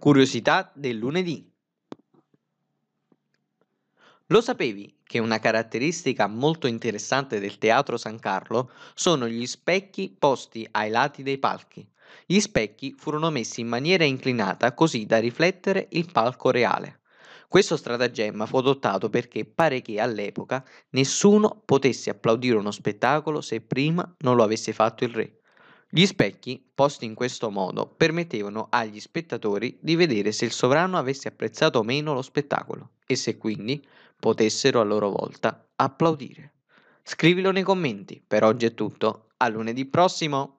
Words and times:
Curiosità 0.00 0.70
del 0.76 0.96
lunedì. 0.96 1.52
Lo 4.26 4.40
sapevi 4.40 5.00
che 5.02 5.18
una 5.18 5.40
caratteristica 5.40 6.28
molto 6.28 6.68
interessante 6.68 7.40
del 7.40 7.58
Teatro 7.58 7.96
San 7.96 8.20
Carlo 8.20 8.70
sono 8.94 9.26
gli 9.26 9.44
specchi 9.44 10.14
posti 10.16 10.64
ai 10.70 10.90
lati 10.90 11.24
dei 11.24 11.38
palchi? 11.38 11.84
Gli 12.26 12.38
specchi 12.38 12.94
furono 12.96 13.30
messi 13.30 13.60
in 13.60 13.66
maniera 13.66 14.04
inclinata 14.04 14.72
così 14.72 15.04
da 15.04 15.18
riflettere 15.18 15.88
il 15.90 16.08
palco 16.12 16.52
reale. 16.52 17.00
Questo 17.48 17.76
stratagemma 17.76 18.46
fu 18.46 18.58
adottato 18.58 19.10
perché 19.10 19.46
pare 19.46 19.82
che 19.82 19.98
all'epoca 19.98 20.64
nessuno 20.90 21.60
potesse 21.64 22.08
applaudire 22.08 22.56
uno 22.56 22.70
spettacolo 22.70 23.40
se 23.40 23.60
prima 23.62 24.14
non 24.18 24.36
lo 24.36 24.44
avesse 24.44 24.72
fatto 24.72 25.02
il 25.02 25.10
re. 25.12 25.37
Gli 25.90 26.04
specchi, 26.04 26.62
posti 26.74 27.06
in 27.06 27.14
questo 27.14 27.50
modo, 27.50 27.86
permettevano 27.86 28.66
agli 28.68 29.00
spettatori 29.00 29.78
di 29.80 29.96
vedere 29.96 30.32
se 30.32 30.44
il 30.44 30.52
sovrano 30.52 30.98
avesse 30.98 31.28
apprezzato 31.28 31.78
o 31.78 31.82
meno 31.82 32.12
lo 32.12 32.20
spettacolo 32.20 32.90
e 33.06 33.16
se 33.16 33.38
quindi 33.38 33.82
potessero 34.20 34.80
a 34.80 34.84
loro 34.84 35.08
volta 35.08 35.66
applaudire. 35.76 36.52
Scrivilo 37.02 37.52
nei 37.52 37.62
commenti. 37.62 38.22
Per 38.26 38.44
oggi 38.44 38.66
è 38.66 38.74
tutto. 38.74 39.30
A 39.38 39.48
lunedì 39.48 39.86
prossimo! 39.86 40.57